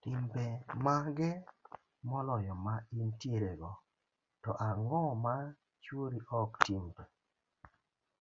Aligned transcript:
timbe 0.00 0.44
mage 0.84 1.28
moloyo 2.08 2.54
ma 2.66 2.74
intierego, 3.00 3.70
to 4.42 4.50
ang'o 4.68 5.00
ma 5.24 5.34
chuori 5.82 6.18
ok 6.40 6.50
timni? 6.64 7.04